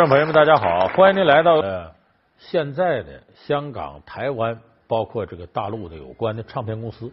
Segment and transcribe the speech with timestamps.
[0.00, 1.90] 观众朋友们，大家好，欢迎您来到呃
[2.38, 4.58] 现在的香港、台湾，
[4.88, 7.12] 包括这个大陆的有关的唱片公司。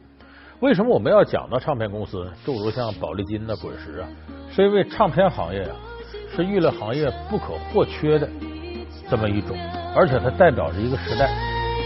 [0.61, 2.31] 为什么我们要讲到唱片公司？
[2.45, 4.07] 诸如像宝丽金呐、滚石啊，
[4.49, 5.75] 是因为唱片行业啊
[6.33, 8.25] 是娱乐行业不可或缺的
[9.09, 9.57] 这么一种，
[9.93, 11.29] 而且它代表着一个时代。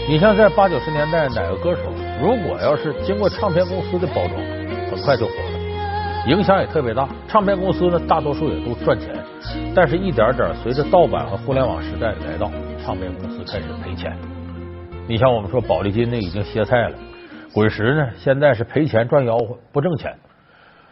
[0.08, 1.80] 你像在八九十年代，哪个歌手
[2.22, 4.40] 如果要是经过唱片公司的包装，
[4.88, 5.51] 很快就火了，
[6.26, 7.08] 影响也特别大。
[7.26, 9.12] 唱片公司呢，大多数也都赚钱，
[9.74, 12.48] 但是一点点随着盗版和互联网时代的来到，
[12.84, 14.16] 唱片公司开始赔钱。
[15.08, 16.96] 你像我们说宝丽金呢，已经歇菜了。
[17.52, 20.16] 滚石呢，现在是赔钱赚吆喝，不挣钱。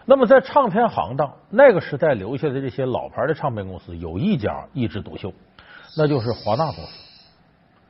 [0.04, 5.32] 那么在唱片行当，那个时代留下的这些老牌的唱片公司，有一家一枝独秀，
[5.96, 6.90] 那就是华纳公司。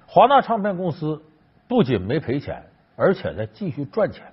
[0.06, 1.22] 华纳唱片公司
[1.66, 2.62] 不仅没赔钱，
[2.96, 4.26] 而且在继续赚钱。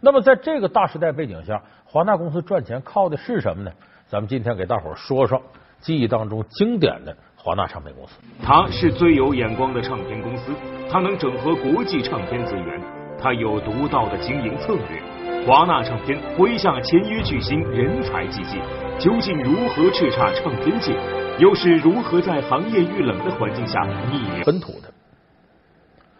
[0.00, 3.72] 那么在这个大时代背景下，华纳公司赚钱靠的是什么呢？
[4.06, 5.40] 咱们今天给大伙说说
[5.80, 8.12] 记忆当中经典的华纳唱片公司。
[8.42, 10.52] 它是最有眼光的唱片公司，
[10.90, 12.78] 它能整合国际唱片资源，
[13.18, 15.46] 它有独到的经营策略。
[15.46, 18.58] 华纳唱片麾下签约巨星人才济济，
[18.98, 20.94] 究竟如何叱咤唱片界？
[21.38, 23.80] 又是如何在行业遇冷的环境下
[24.12, 24.92] 逆本土的？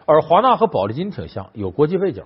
[0.07, 2.23] 而华纳和宝丽金挺像，有国际背景。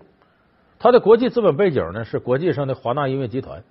[0.84, 3.64] 它的国际资本背景呢是国际上的华纳音乐集团。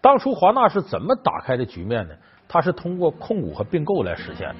[0.00, 2.14] 当初华纳是怎么打开的局面呢？
[2.46, 4.54] 它是通过控股和并购来实现的。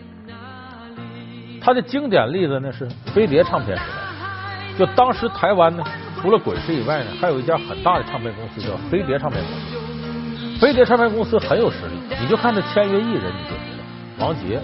[1.61, 4.77] 它的经典例子呢是飞碟唱片时代。
[4.77, 5.84] 就当时台湾呢，
[6.20, 10.58] 除了滚石以外呢，还有一家很大的唱片公司叫飞碟唱片公司。
[10.58, 11.94] 飞碟唱片公司很有实力。
[12.20, 13.78] 你就看他签约艺人，你就知
[14.18, 14.61] 道，王杰、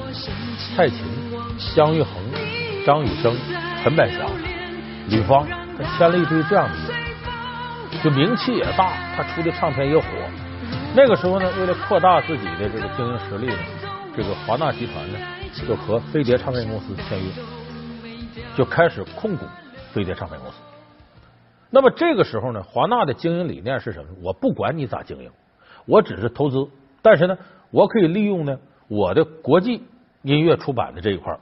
[0.74, 0.98] 蔡琴、
[1.72, 2.10] 姜育恒、
[2.84, 3.36] 张雨生、
[3.80, 4.28] 陈百祥、
[5.08, 5.46] 吕方，
[5.84, 10.04] 签了一堆这样的人，就名气也大，他出的唱片也火。
[10.94, 13.58] 那个时候呢，为了扩大自己的这个经营实力呢，
[14.16, 15.18] 这个华纳集团呢
[15.66, 17.30] 就和飞碟唱片公司签约，
[18.56, 19.46] 就开始控股
[19.92, 20.56] 飞碟唱片公司。
[21.70, 24.10] 那么这个时候呢，华纳的经营理念是什么？
[24.22, 25.30] 我不管你咋经营，
[25.86, 26.68] 我只是投资。
[27.02, 27.38] 但是呢，
[27.70, 28.58] 我可以利用呢
[28.88, 29.82] 我的国际
[30.22, 31.38] 音乐出版的这一块，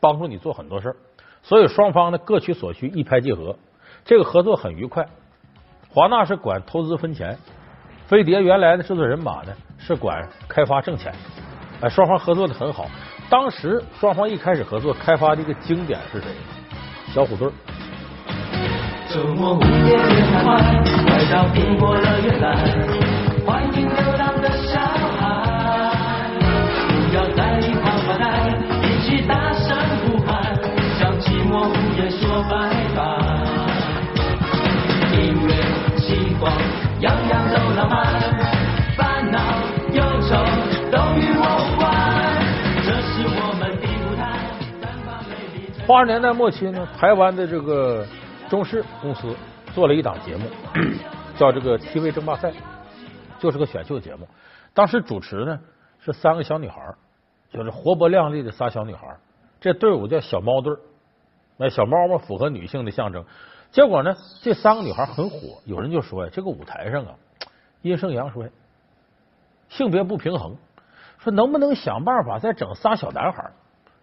[0.00, 0.96] 帮助你做很多事儿。
[1.42, 3.56] 所以双方呢各取所需，一拍即合，
[4.04, 5.06] 这个合作很愉快。
[5.88, 7.36] 华纳是管投资分钱，
[8.06, 11.12] 飞碟原来的制作人马呢是管开发挣钱，
[11.80, 12.86] 哎，双方合作的很好。
[13.28, 16.28] 当时双方一开始合作开发的一个经典是谁？
[17.12, 17.50] 小虎队。
[19.08, 19.96] 周末午夜
[20.44, 22.09] 快到苹果乐园来。
[45.90, 48.06] 八十年代末期呢，台湾的这个
[48.48, 49.34] 中视公司
[49.74, 50.48] 做了一档节目，
[51.36, 52.52] 叫这个 TV 争霸赛。
[53.40, 54.28] 就是个选秀节目，
[54.72, 55.58] 当时主持呢
[55.98, 56.76] 是三个小女孩，
[57.50, 59.16] 就是活泼靓丽的仨小女孩。
[59.60, 60.76] 这队伍叫小猫队，
[61.56, 63.24] 那小猫嘛符合女性的象征。
[63.72, 67.14] 结果呢，这三个女孩很火，有人就说呀，这个舞台上啊
[67.82, 68.48] 阴盛阳衰，
[69.68, 70.54] 性别不平衡，
[71.18, 73.50] 说能不能想办法再整仨小男孩，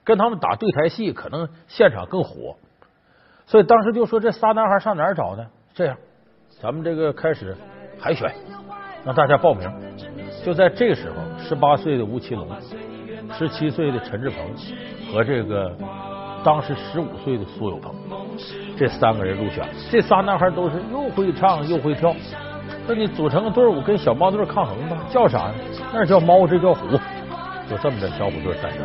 [0.08, 2.56] 跟他们打对台戏，可能现场更火。
[3.46, 5.46] 所以当时就说这仨男孩上哪儿找呢？
[5.74, 5.98] 这样，
[6.62, 7.54] 咱们这个开始
[8.00, 8.34] 海选。
[9.04, 9.70] 让大家报名，
[10.46, 12.48] 就在这时候，十八岁的吴奇隆，
[13.38, 14.38] 十七岁的陈志朋
[15.12, 15.76] 和这个
[16.44, 17.94] 当时十五岁的苏有朋，
[18.78, 19.66] 这三个人入选。
[19.90, 22.14] 这仨男孩都是又会唱又会跳，
[22.88, 24.98] 那你组成个队伍跟小猫队抗衡吧？
[25.10, 25.56] 叫啥呢？
[25.94, 26.98] 那叫猫，这叫虎，
[27.70, 28.82] 就这么的小虎队诞生。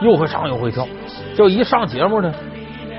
[0.00, 0.86] 又会唱又会跳，
[1.34, 2.32] 就一上节目呢，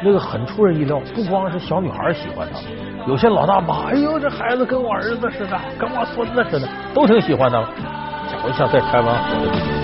[0.04, 2.60] 那个很出人意料，不光是小女孩喜欢他。
[3.08, 7.62] 有些老大妈，哎呦，这孩子跟我儿子似的，跟我孙子似的，都挺喜欢他。
[8.28, 9.79] 假如像在台湾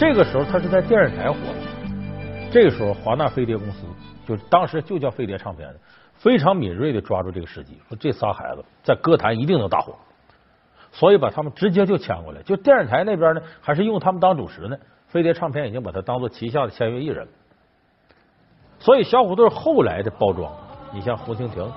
[0.00, 1.36] 这个时候他是在电视台火，
[2.50, 3.84] 这个时候华纳飞碟公司
[4.26, 5.68] 就当时就叫飞碟唱片，
[6.14, 9.94] 非常敏锐的抓住这个时机，说这仨孩子在歌坛一定能大火，
[10.90, 12.40] 所以把他们直接就签过来。
[12.40, 14.76] 就电视台那边呢，还是用他们当主持呢。
[15.08, 17.32] 飞碟唱片已经把他当做旗下的签约艺人了。
[18.78, 20.50] 所以小虎队后来的包装，
[20.94, 21.70] 你像红蜻蜓，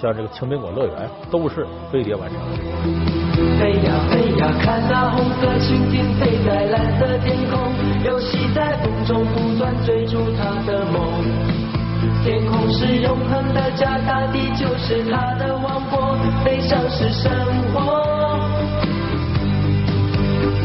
[0.00, 3.21] 像这个青苹果乐园，都是飞碟完成的。
[3.58, 7.58] 飞呀飞呀，看那红色蜻蜓飞在蓝色天空，
[8.04, 11.24] 游戏在风中不断追逐它的梦。
[12.24, 17.32] 天空是永恒的家，大地就是它的王国，飞翔是生
[17.72, 18.10] 活。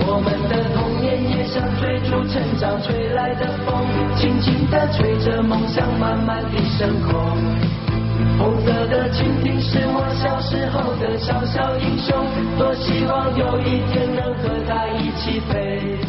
[0.10, 3.86] 我们的童年也像追逐成长吹来的风，
[4.16, 7.87] 轻轻地吹着梦想慢慢地升空。
[8.40, 12.18] 红色的蜻蜓是我小时候的小小英雄，
[12.58, 16.00] 多希望有一天能和它一起飞。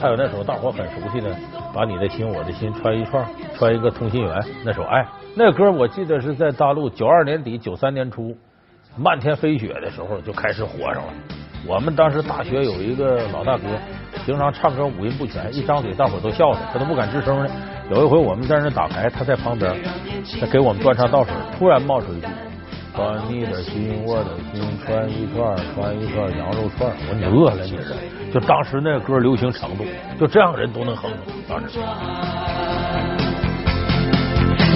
[0.00, 1.30] 还有那首大伙很熟悉的
[1.74, 4.34] 《把你的心我的心串一串，串一个同心圆》
[4.64, 8.34] 那首，爱，那歌我记得是在大陆九二年底九三年初
[8.96, 11.12] 漫天飞雪的时候就开始火上了。
[11.66, 13.64] 我们当时大学有一个老大哥，
[14.24, 17.50] 平常唱歌五音不全，一张嘴大伙都笑他，他都不敢吱声呢。
[17.88, 19.72] 有一回我们在那打牌，他在旁边，
[20.40, 22.26] 他给我们端茶倒水，突然冒出一句
[22.92, 27.94] ：“把你的心我的心穿一串，穿一串羊肉串。”我说你饿了你这？
[28.32, 29.84] 就当时那歌流行程度，
[30.18, 31.08] 就这样人都能哼。
[31.48, 31.78] 当时。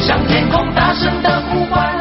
[0.00, 1.99] 向天空大声的呼唤，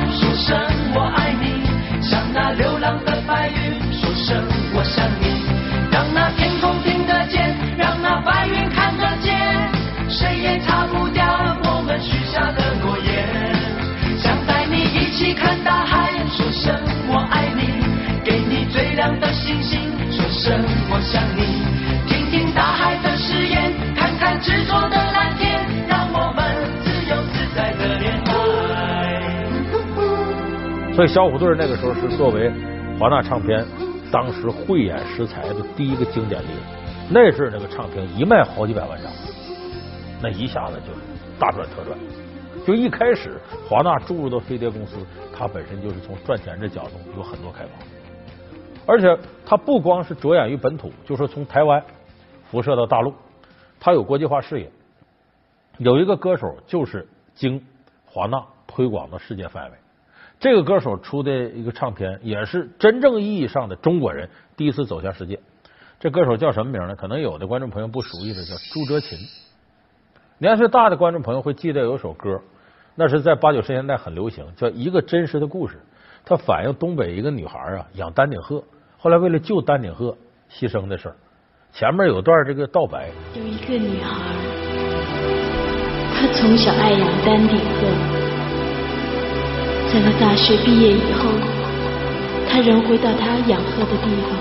[31.00, 32.52] 所以小虎队那个时候是作为
[33.00, 33.66] 华纳唱片
[34.12, 36.60] 当时慧眼识才的第一个经典例子。
[37.10, 39.10] 那阵那个唱片一卖好几百万张，
[40.22, 40.92] 那一下子就
[41.40, 41.98] 大赚特赚。
[42.68, 44.98] 就一开始华纳注入的飞碟公司，
[45.34, 47.72] 它本身就是从赚钱这角度有很多开发，
[48.86, 51.82] 而且它不光是着眼于本土，就说从台湾
[52.52, 53.14] 辐射到大陆，
[53.80, 54.70] 它有国际化视野。
[55.78, 57.66] 有一个歌手就是经
[58.06, 59.78] 华纳推广到世界范围。
[60.40, 65.38] 这个歌手出的一个唱片，也是真正意义上的中国人第一次走向世界。
[66.00, 66.96] 这歌手叫什么名呢？
[66.96, 69.18] 可能有的观众朋友不熟悉的，叫朱哲琴。
[70.38, 72.40] 年岁大的观众朋友会记得有首歌，
[72.96, 75.76] 那是在八九十年代很流行，叫《一个真实的故事》。
[76.24, 78.64] 它反映东北一个女孩啊养丹顶鹤，
[78.98, 80.18] 后来为了救丹顶鹤
[80.50, 81.16] 牺牲的事儿。
[81.74, 84.16] 前面有段这个道白，有一个女孩，
[86.16, 88.19] 她从小爱养丹顶鹤，
[89.92, 91.30] 在他大学毕业以后，
[92.48, 94.38] 他仍回到他养鹤的地方。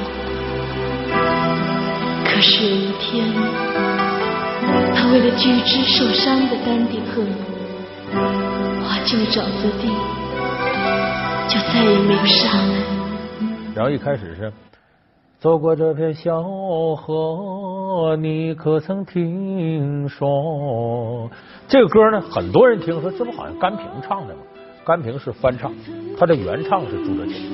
[2.25, 3.25] 可是有一天，
[4.95, 7.23] 他为了救一只受伤的丹顶鹤，
[8.85, 9.89] 滑进了沼泽地，
[11.49, 12.75] 就再也没有上来。
[13.75, 14.53] 然后一开始是
[15.41, 16.43] 走过这片小
[16.94, 21.31] 河，你可曾听说？
[21.67, 24.41] 这个歌呢，很多人听说，这不好像甘萍唱的吗？
[24.89, 25.71] 甘萍是翻唱，
[26.19, 27.53] 他的原唱是朱哲琴。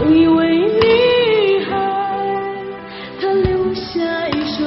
[0.00, 1.76] 有一位女孩，
[3.20, 4.64] 她留下一首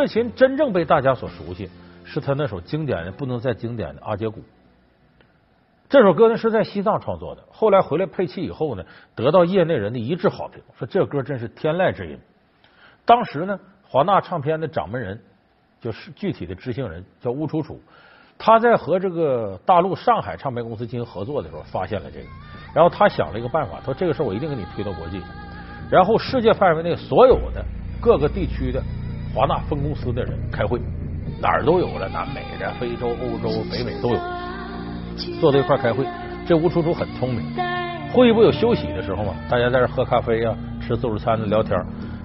[0.00, 1.68] 那么朱哲琴真正被大家所熟悉，
[2.04, 4.40] 是他那首经典的不能再经典的《阿姐鼓》。
[5.90, 12.18] 这首歌呢是在西藏创作的，后来回来配器以后呢，得到业内人的一致好评，说这歌真是天籁之音。
[13.04, 15.20] 当时呢，华纳唱片的掌门人
[15.80, 17.78] 就是具体的执行人叫乌楚楚，
[18.38, 22.26] 他在和这个大陆上海唱片公司进行合作的时候，发现了这个，
[22.72, 25.26] 然后他想了一个办法，他说这个事儿我一定给你推到国际去。
[25.90, 27.62] 然后世界范围内所有的
[28.00, 28.80] 各个地区的
[29.34, 30.80] 华纳分公司的人开会，
[31.40, 34.20] 哪儿都有了，南美的、非洲、欧洲、北美都有，
[35.40, 36.04] 坐在一块儿开会。
[36.46, 37.44] 这吴楚楚很聪明，
[38.12, 41.78] 会议不有休息的时候嘛，大家在这喝咖啡呀、吃自助餐的聊天，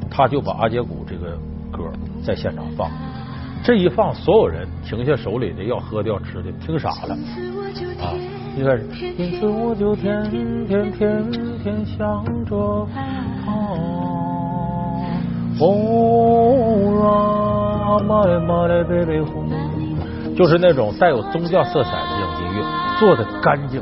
[0.09, 1.37] 他就把阿杰古这个
[1.71, 1.91] 歌
[2.23, 2.89] 在现场放。
[3.63, 7.15] 这一放，所有人停下手里的要喝的要吃的，听傻了
[8.01, 8.13] 啊！
[8.57, 8.85] 一开始，
[9.17, 10.23] 因此我就天
[10.65, 11.31] 天天
[11.61, 12.87] 天想着
[15.57, 15.67] 哦，
[18.05, 19.49] 玛嘞玛嘞贝贝红，
[20.35, 22.61] 就是那种带有宗教色彩的这种音乐，
[22.99, 23.81] 做的干净，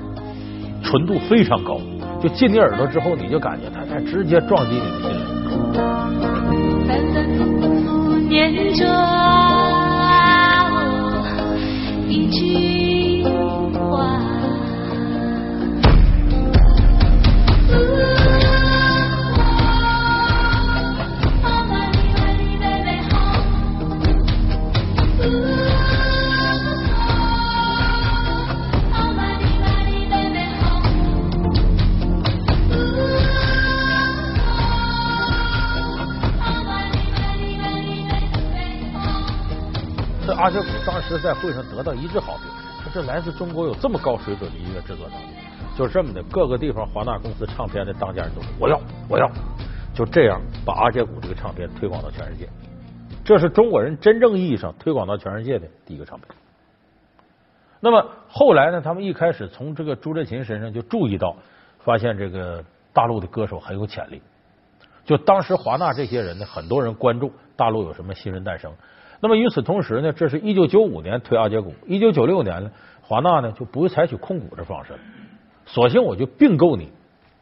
[0.83, 1.79] 纯度非常高，
[2.21, 5.19] 就进你耳朵之后，你就感觉它在直接撞击你的心灵。
[8.29, 8.85] 念着
[12.07, 12.62] 一句
[40.53, 42.45] 这阿杰古当时在会上得到一致好评，
[42.83, 45.33] 说这来自中国有这么高水准的音乐制作能力，
[45.75, 48.79] 就这么的，各个地方华纳公司唱片的当家人都说我要
[49.09, 49.27] 我要，
[49.95, 52.47] 就这样把阿杰古这个唱片推广到全世界，
[53.25, 56.27] 这是中国人真正意义上推广到全世界的第一个唱片。
[57.79, 61.35] 那么后来呢，他们一开始从这个朱振琴身上就注意到，
[61.79, 64.21] 发现这个大陆的歌手很有潜力。
[65.03, 68.71] 就当时华纳这些人呢，很多人关注大陆有什么新人诞生。
[69.23, 72.69] 那么与此同时呢，这是一九九五年推阿杰股，一九九六年呢，
[73.01, 74.99] 华纳呢就不会采取控股的方式了，
[75.65, 76.91] 索性我就并购你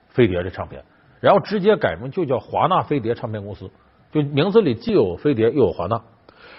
[0.10, 0.84] 飞碟的唱片，
[1.20, 3.68] 然后直接改名就叫华纳飞碟唱片公司，
[4.12, 6.00] 就名字里既有飞碟又有华纳。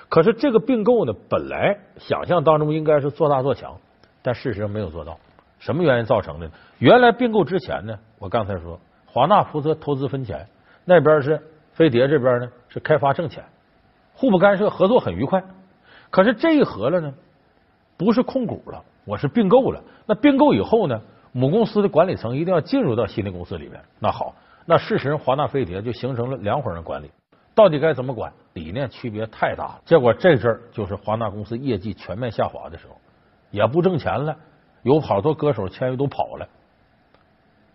[0.09, 3.79] 可是这个并购呢，本来想象当中应该是做大做强，
[4.23, 5.17] 但事实上没有做到。
[5.61, 6.51] 什么原因造成的？
[6.81, 8.77] 原来并购之前呢，我刚才说
[9.07, 10.45] 华纳负责投资分钱，
[10.85, 11.41] 那边是
[11.75, 13.45] 飞碟这边呢是开发挣钱。
[14.15, 15.43] 互不干涉，合作很愉快。
[16.11, 17.15] 可是这一合了呢，
[17.97, 19.83] 不是控股了，我是并购了。
[20.07, 21.01] 那并购以后呢，
[21.33, 23.81] 母公司的管理层一定要进入到新的公司里面。
[23.99, 24.35] 那好，
[24.67, 27.11] 那事实上华纳飞碟就形成了两伙人管理，
[27.55, 28.33] 到底该怎么管？
[28.53, 29.81] 理念区别太大。
[29.87, 32.97] 结果这阵儿就是华纳公司业绩全面下滑的时候，
[33.51, 34.37] 也不挣钱了，
[34.83, 36.47] 有好多歌手签约都跑了。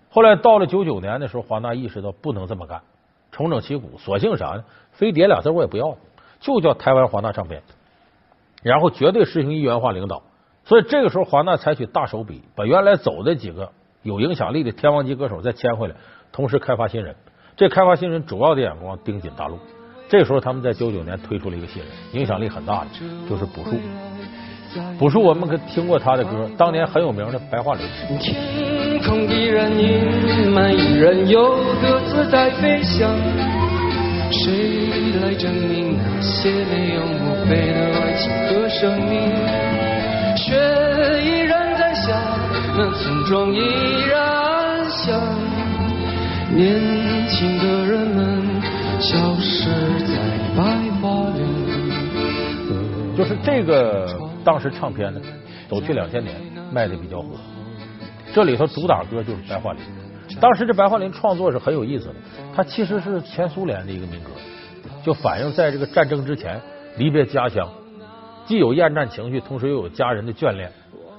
[0.09, 2.81] 后来到了九九年的时候，华纳意识到不能这么干，
[3.31, 4.63] 重整旗鼓，索性啥呢？
[4.91, 5.97] 飞碟俩字我也不要。
[6.39, 7.61] 就叫台湾华纳唱片，
[8.63, 10.23] 然后绝对实行一元化领导。
[10.65, 13.71] 所以这个时候，华纳采取大手笔，把原来走的几个
[14.03, 15.95] 有影响力的天王级歌手再签回来，
[16.31, 17.15] 同时开发新人。
[17.55, 19.57] 这开发新人主要的眼光盯紧大陆。
[20.09, 22.87] 这时候，他们在九九年推出了一个新人，影响力很大的，
[23.29, 23.71] 就是朴树。
[24.99, 27.85] 朴树，我们可听过他的歌，当年很有名的《白桦林》。
[28.19, 33.09] 天空依然阴霾，依然有鸽子在飞翔。
[34.31, 39.31] 谁来证明那些没有墓碑的爱情和生命？
[40.35, 40.53] 雪
[41.23, 42.13] 依然在下，
[42.77, 43.59] 那村庄依
[44.09, 45.19] 然响，
[46.53, 48.61] 年轻的人们
[48.99, 49.69] 消失
[50.05, 50.13] 在
[50.55, 50.63] 白
[51.01, 51.41] 桦林。
[53.15, 54.07] 就是这个
[54.43, 55.19] 当时唱片呢，
[55.67, 56.35] 走去两千年
[56.71, 57.29] 卖的比较火。
[58.33, 59.81] 这里头主打歌就是《白桦林》。
[60.41, 62.15] 当时这白桦林创作是很有意思的，
[62.55, 64.29] 它其实是前苏联的一个民歌，
[65.03, 66.61] 就反映在这个战争之前
[66.97, 67.69] 离别家乡，
[68.45, 70.71] 既有厌战情绪，同时又有家人的眷恋。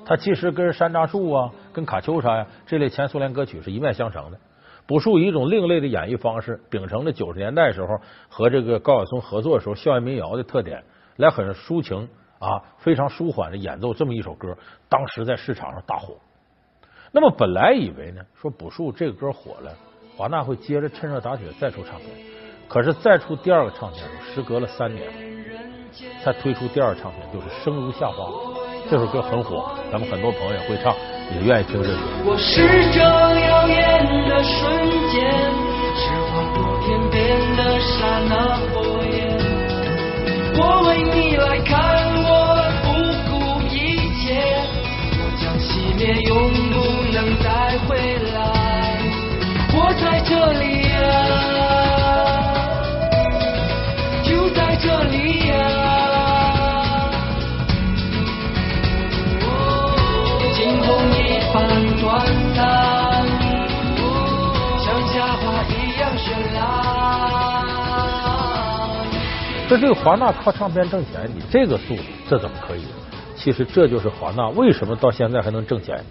[0.04, 4.38] 它其实跟山楂树啊、跟卡秋莎呀这类前苏联歌曲是一脉相承的。
[4.86, 7.88] 朴树以一种另类的演绎方式，秉承了九十年代时候
[8.28, 10.82] 和这个高晓松合作的时候校园民谣的特点，
[11.16, 14.56] 来很抒情啊、非常舒缓的演奏这么一首歌，
[14.88, 16.14] 当时在市场上大火。
[17.10, 19.72] 那么本来以为呢，说朴树这个歌火了，
[20.16, 22.08] 华纳会接着趁热打铁再出唱片。
[22.68, 25.08] 可是再出第二个唱片，时隔了三年，
[26.22, 28.24] 才推出第二个唱片，就是《生如夏花》。
[28.90, 30.94] 这首歌很火，咱们很多朋友也会唱，
[31.34, 31.96] 也愿意听这歌。
[32.26, 34.68] 我是这耀眼的瞬
[35.08, 35.32] 间，
[35.96, 39.16] 是划过天边的刹那火焰。
[40.60, 41.97] 我为你来看，
[46.08, 46.32] 将熄灭，永
[46.70, 46.76] 不
[47.12, 47.88] 能再回
[48.32, 48.36] 来。
[49.74, 50.96] 我在这里呀、
[54.24, 55.16] 就在这里
[55.48, 55.52] 呀、
[60.54, 61.20] 惊鸿一
[61.52, 61.56] 般
[62.00, 62.06] 短
[62.56, 62.58] 暂，
[64.80, 66.24] 像夏花一样绚
[66.54, 66.58] 烂。
[69.68, 72.84] 这这个华纳靠唱片挣钱，你这个速度，这怎么可以？
[73.38, 76.02] 其实这就是华纳为什么到现在还能挣钱，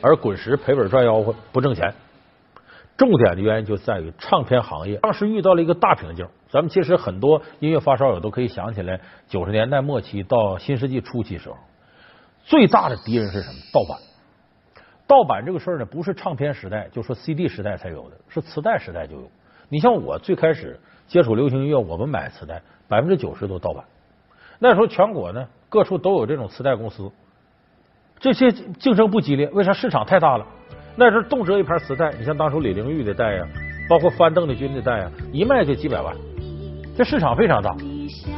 [0.00, 1.92] 而滚石赔本赚吆喝不挣钱。
[2.96, 6.28] 重点的原因就在于唱片行业当时遇到了一个大瓶颈。
[6.48, 11.56] 咱们其实很多音乐发烧友都可以想起来，九十年代末期到新世纪初期时候，
[12.44, 13.54] 最大的敌人是什么？
[13.72, 13.98] 盗版。
[15.08, 19.28] 盗版这个事儿呢，不是唱片时代就说 CD 时代才有的，是磁带时代就有。
[19.68, 23.84] 你像我最开始接触流行音乐，我们买磁带百分之九十都盗版。
[24.58, 27.10] 那时候全国呢各处都有这种磁带公司，
[28.18, 29.72] 这些竞争不激烈，为啥？
[29.72, 30.44] 市场太大了。
[30.96, 33.46] 那时候动辄一盘磁带，你像当初李玲玉的带呀，
[33.88, 36.12] 包括翻邓丽君的带呀，一卖就几百万，
[36.96, 37.70] 这市场非常大。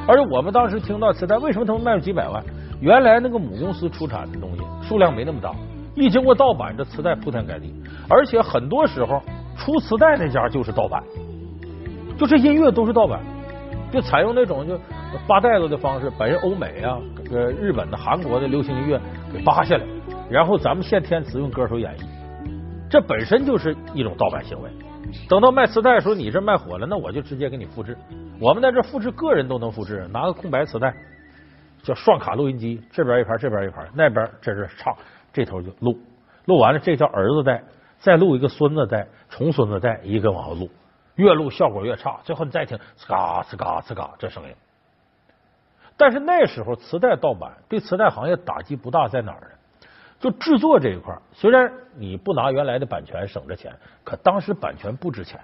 [0.07, 2.45] 而且我们当时听到磁带，为什么他们卖了几百万？
[2.81, 5.55] 原来那个母公司出产的东西数量没那么大，
[5.95, 7.73] 一经过盗版，这磁带铺天盖地，
[8.11, 9.23] 而且很多时候
[9.57, 11.03] 出磁带那家就是盗版，
[12.19, 13.21] 就这音乐都是盗版，
[13.93, 14.77] 就采用那种就
[15.29, 16.99] 扒袋子的方式，把人欧美啊、
[17.31, 18.99] 呃日本的、韩国的流行音乐
[19.33, 19.85] 给扒下来，
[20.31, 22.03] 然后咱们现填词用歌手演绎，
[22.91, 24.71] 这本身就是一种盗版行为。
[25.29, 27.95] 等到卖磁带的时候，你这卖火了，那我就直接给你复制。
[28.41, 30.95] 我们在这复制，个人都能复制，拿个空白磁带，
[31.83, 34.97] 叫双卡录音机，这边一盘，这边一盘，那边这是唱，
[35.33, 35.99] 这头就录，
[36.47, 37.63] 录完了这叫儿子带，
[37.99, 40.71] 再录一个孙子带，重孙子带，一个往后录，
[41.17, 44.55] 越录效果越差，最后你再听，呲嘎呲嘎呲嘎，这声音。
[45.97, 49.47] 但是那时候磁带盗版对磁带行业打击不大，在哪儿呢？
[50.19, 53.73] 就制作这一块，虽然你不拿原来的版权省着钱，
[54.05, 55.39] 可当时版权不值钱。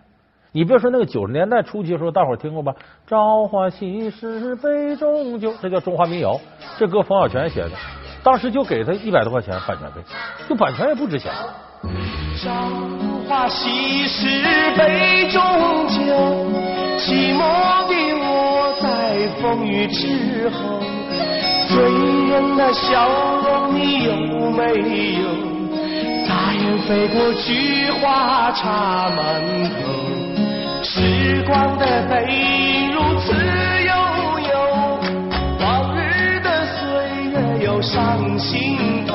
[0.53, 2.75] 你别说那个九十年代初期的时候，大伙儿听过吧？
[3.07, 6.41] 朝花夕拾杯中酒，这叫中华民谣。
[6.79, 7.71] 这歌冯小泉写的，
[8.23, 10.01] 当时就给他一百多块钱版权费，
[10.49, 11.31] 就版权也不值钱。
[12.43, 12.51] 朝
[13.29, 14.27] 花夕拾
[14.77, 15.41] 杯中
[15.89, 16.01] 酒，
[16.99, 17.41] 寂寞
[17.89, 20.81] 的我在风雨之后。
[21.69, 21.83] 醉
[22.31, 23.09] 人的笑
[23.45, 24.17] 容你有
[24.51, 24.63] 没
[25.21, 25.25] 有？
[26.27, 29.77] 大雁飞过菊花插满头。
[30.83, 33.93] 时光的背影如此悠
[34.41, 34.51] 悠，
[35.61, 36.81] 往日的岁
[37.33, 39.15] 月又上心头。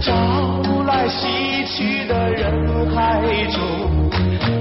[0.00, 0.59] 朝
[1.00, 4.10] 在西去的人海中，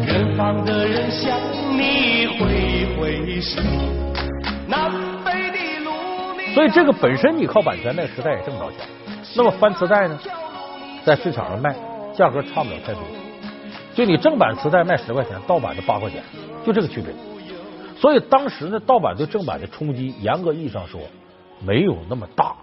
[0.06, 1.38] 远方的人向
[1.78, 3.62] 你挥挥手。
[4.66, 4.90] 南
[5.26, 5.92] 北的路
[6.54, 8.88] 所以这个本身你靠版权，那个时代也挣不着钱。
[9.36, 10.18] 那么翻磁带呢，
[11.04, 11.76] 在市场上卖，
[12.16, 13.02] 价格差不了太多。
[13.94, 16.24] 就你正版磁带卖十块钱，盗版的八块钱，
[16.66, 17.14] 就这个区别。
[17.98, 21.02] 所以当时呢，盗版对正版的冲击，严格意义上说
[21.60, 22.56] 没有那么大，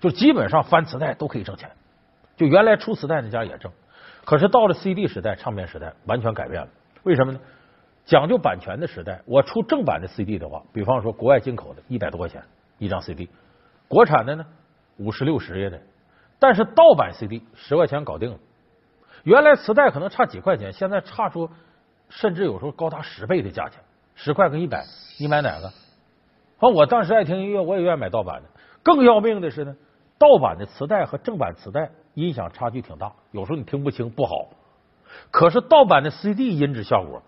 [0.00, 1.70] 就基本上翻磁带都可以挣钱。
[2.36, 3.70] 就原来出磁带那家也挣，
[4.24, 6.68] 可是到了 CD 时代、唱片时代，完全改变了。
[7.04, 7.40] 为什么呢？
[8.04, 12.42] 讲究版权的时代，我出正版的 CD 的话，比方说国外进口的，一百多块钱
[12.78, 13.28] 一张 CD；
[13.88, 14.44] 国产的呢，
[14.98, 15.80] 五十六十也得。
[16.38, 18.38] 但是盗版 CD 十块钱搞定了。
[19.22, 21.48] 原来磁带可能差几块钱，现在差出
[22.10, 23.80] 甚至有时候高达十倍的价钱，
[24.14, 24.84] 十块跟一百，
[25.18, 25.70] 你买哪个？
[26.58, 28.48] 反正我当时爱听音乐，我也愿意买盗版的。
[28.82, 29.74] 更要命的是呢，
[30.18, 34.48] 盗版的磁带和正版磁带音响差距挺大，有时候你听不清，不好。
[35.30, 37.22] 可是盗版的 CD 音质效果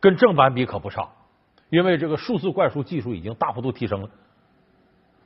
[0.00, 1.08] 跟正版比可不差，
[1.70, 4.08] 因为这个数字灌输技术已经大幅度提升了。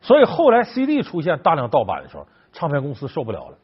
[0.01, 3.59] 所以后来 CD 出现大量盗版的时候，唱片公司受不了了。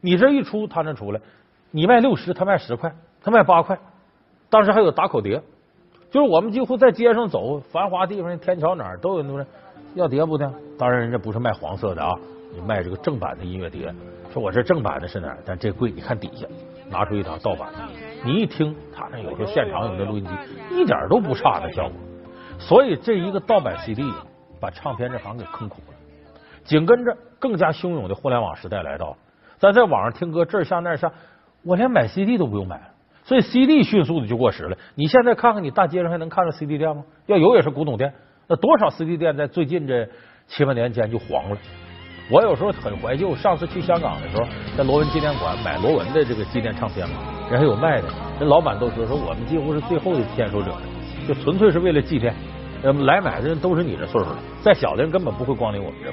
[0.00, 1.20] 你这一出，他能出来。
[1.70, 3.78] 你卖六十，他卖十块，他卖八块。
[4.50, 5.42] 当时还有打口碟，
[6.10, 9.44] 就是我们几乎在街上走，繁华地方、天桥哪儿都有那种
[9.94, 10.52] 要碟不的。
[10.78, 12.10] 当然，人家不是卖黄色的啊，
[12.54, 13.92] 你卖这个正版的音乐碟。
[14.32, 15.38] 说我这正版的是哪儿？
[15.44, 16.46] 但这贵，你看底下
[16.90, 17.78] 拿出一张盗版的，
[18.24, 20.30] 你一听，他那有时候现场有那录音机，
[20.76, 21.92] 一点都不差那效果。
[22.58, 24.02] 所以这一个盗版 CD
[24.60, 25.94] 把唱片这行给坑苦了。
[26.64, 29.16] 紧跟着更加汹涌的互联网时代来到，
[29.58, 31.12] 咱在网上听歌，这儿下那儿下。
[31.62, 32.90] 我连买 CD 都不用买了，
[33.22, 34.76] 所以 CD 迅速的就过时了。
[34.94, 37.04] 你现在看看，你大街上还能看到 CD 店吗？
[37.26, 38.12] 要有也是古董店。
[38.48, 40.08] 那多少 CD 店在最近这
[40.46, 41.56] 七八年间就黄了。
[42.30, 44.44] 我有时候很怀旧，上次去香港的时候，
[44.76, 47.16] 在罗文纪念馆买罗文的这个纪念唱片嘛，
[47.50, 48.08] 人还有卖的。
[48.40, 50.72] 人老板都说说我们几乎是最后的签收者，
[51.28, 52.34] 就纯粹是为了纪念。
[53.06, 56.12] 来买的人都是你这岁数的，再小的人根本不会光临我们这。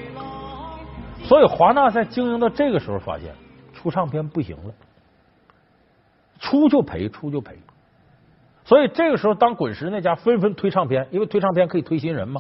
[1.25, 3.33] 所以华纳在经营到这个时候，发现
[3.73, 4.73] 出唱片不行了。
[6.39, 7.57] 出就赔，出就赔。
[8.63, 12.39] 所以这个时候，当滚石那家纷纷推唱片，因为推唱片可以推新人嘛。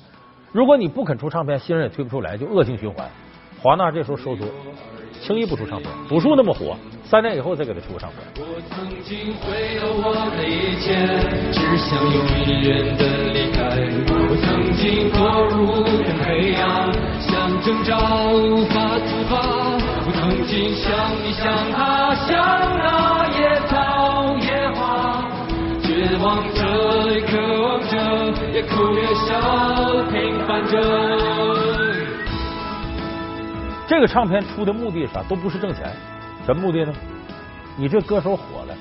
[0.53, 3.09] 如果你不肯出唱片，新人也推不出来，就恶性循环。
[3.61, 4.43] 华纳这时候收缩，
[5.21, 5.87] 轻易不出唱片。
[6.09, 8.19] 朴树那么火，三年以后再给他出个唱片。
[8.37, 10.97] 我曾经毁了我的一切，
[11.53, 12.25] 只想永
[12.63, 13.61] 远的离开。
[14.09, 16.89] 我曾经堕入的黑暗，
[17.21, 17.93] 想挣扎
[18.33, 19.37] 无法自拔。
[20.07, 22.33] 我曾经像你，像他，像
[22.79, 25.21] 那野草野花，
[25.83, 26.65] 绝望着，
[27.13, 27.93] 也渴望着，
[28.55, 29.29] 也哭也笑，
[30.09, 31.40] 平凡着。
[33.91, 35.21] 这个唱片出的目的是啥？
[35.23, 35.91] 都不是挣钱，
[36.45, 36.93] 什么目的呢？
[37.77, 38.73] 你这歌手火了，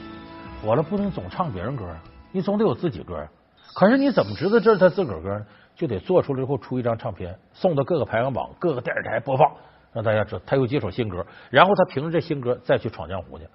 [0.62, 1.84] 火了不能总唱别人歌，
[2.30, 3.26] 你总得有自己歌。
[3.74, 5.44] 可是你怎么知道这是他自个儿歌呢？
[5.74, 9.50] 就得做出来之后出一张唱片，送到各个排行榜、各个电视台播放，
[9.92, 11.26] 让大家知道他有几首新歌。
[11.50, 13.48] 然后他凭着这新歌再去闯江湖去。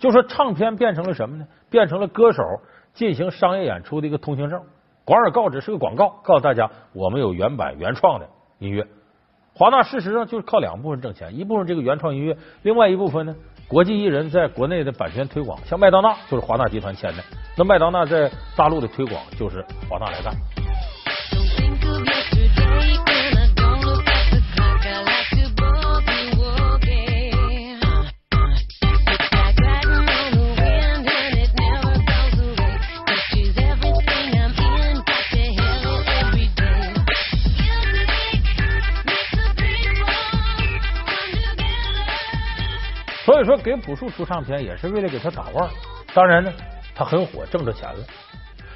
[0.00, 1.46] 就说唱片变成了什么呢？
[1.70, 2.42] 变成了歌手
[2.92, 4.60] 进行商业演出的一个通行证。
[5.04, 8.84] 广而告之是个广告，告诉大家我们有原版原创的音乐。
[9.58, 13.34] 华纳事实上就是靠两部分挣钱，一部分这个原创音乐，另外一部分呢，
[13.66, 17.24] 国际艺人在国内的版权推广，像麦当娜就是华纳集团签的，
[17.56, 20.32] 那麦当娜在大陆的推广就是华纳来干。
[43.38, 45.70] 所以说，给朴树出唱片也是为了给他打腕。
[46.12, 46.52] 当然呢，
[46.92, 47.98] 他很火，挣着钱了。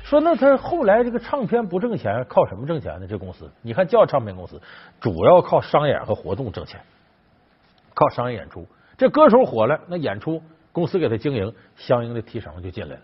[0.05, 3.07] 说那他后来这个唱片不挣钱，靠什么挣钱呢？
[3.09, 4.61] 这公司，你看叫唱片公司，
[5.01, 6.81] 主要靠商演和活动挣钱，
[7.93, 8.65] 靠商业演出。
[8.97, 13.03] 这歌手火了，那演出公司给他经营，相应的提成就进来了。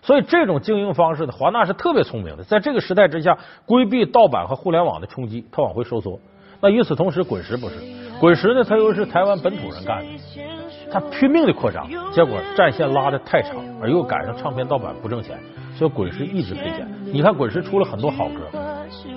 [0.00, 6.18] 所以这种经营方式呢，华纳是特别聪明的，在这个时代之下，规避盗版和互联网的冲击，他往回收缩。
[6.62, 7.74] 那与此同时，滚石不是，
[8.18, 10.59] 滚石呢，他又是台湾本土人干的。
[10.92, 15.38] 他拼命的扩张，结果战线拉的太长，而又赶上唱片盗版不挣钱，
[15.74, 16.86] 所以滚石一直赔钱。
[17.04, 18.50] 你看滚石出了很多好歌，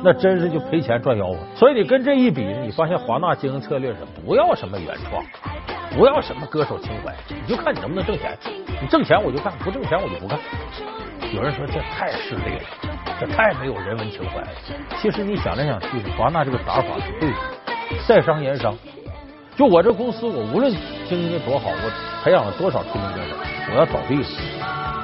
[0.04, 1.38] 那真是就赔钱赚吆喝。
[1.56, 5.24] 所以你跟这一比，你发现华纳经营策略是不要什么原创，
[5.98, 8.38] 不要什么歌手情怀，你就看你能不能挣钱。
[8.82, 10.38] 你挣钱我就干，不挣钱我就不干。
[11.34, 12.62] 有人说这太势利了，
[13.20, 14.48] 这太没有人文情怀了。
[14.98, 17.36] 其实你想来想去，华纳这个打法是对的，
[18.08, 18.76] 在商言商。
[19.56, 20.74] 就我这公司，我无论
[21.08, 23.36] 经营的多好，我培养了多少出名歌手，
[23.72, 24.28] 我要倒闭了，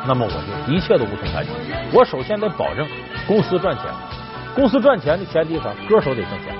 [0.07, 0.31] 那么我
[0.67, 1.51] 就一切都无从谈起。
[1.93, 2.87] 我首先得保证
[3.27, 3.85] 公司赚钱，
[4.55, 5.71] 公司赚钱的前提啥？
[5.87, 6.55] 歌手得挣钱。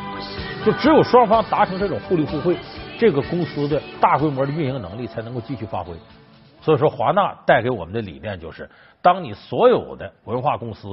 [0.64, 2.56] 就只有双方达成这种互利互惠，
[3.00, 5.94] 这个公司的大规模的运营能力才能够继续发挥。
[6.62, 8.70] 所以说，华纳带给我们的理念就是：
[9.02, 10.90] 当你所有的文化公司。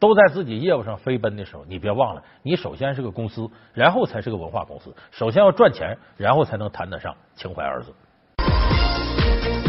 [0.00, 4.92] 都在自己业务上飞奔的时候，你别忘了，你首先是个公司，然后才是个文化公司。
[5.10, 7.94] 首先要赚钱，然后才能谈得上情怀二字。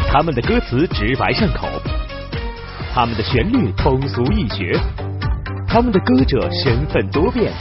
[0.09, 1.67] 他们的歌词直白上口，
[2.93, 4.71] 他们的旋律通俗易学，
[5.67, 7.51] 他们的歌者身份多变。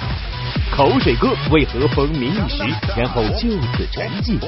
[0.73, 2.63] 口水歌为何风靡一时，
[2.97, 4.39] 然后就此沉寂？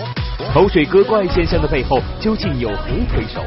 [0.55, 3.43] 口水歌怪现象的背后究竟有何推手？